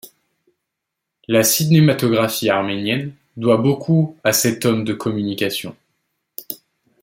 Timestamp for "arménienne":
2.49-3.13